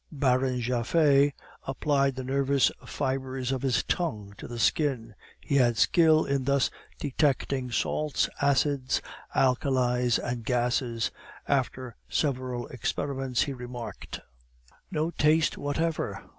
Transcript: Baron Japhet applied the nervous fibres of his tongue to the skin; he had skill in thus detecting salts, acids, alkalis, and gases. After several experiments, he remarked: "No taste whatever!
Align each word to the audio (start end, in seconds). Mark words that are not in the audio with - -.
Baron 0.11 0.59
Japhet 0.61 1.33
applied 1.67 2.15
the 2.15 2.23
nervous 2.23 2.71
fibres 2.83 3.51
of 3.51 3.61
his 3.61 3.83
tongue 3.83 4.33
to 4.39 4.47
the 4.47 4.57
skin; 4.57 5.13
he 5.39 5.57
had 5.57 5.77
skill 5.77 6.25
in 6.25 6.45
thus 6.45 6.71
detecting 6.97 7.69
salts, 7.69 8.27
acids, 8.41 8.99
alkalis, 9.35 10.17
and 10.17 10.43
gases. 10.43 11.11
After 11.47 11.97
several 12.09 12.65
experiments, 12.69 13.43
he 13.43 13.53
remarked: 13.53 14.21
"No 14.89 15.11
taste 15.11 15.55
whatever! 15.55 16.23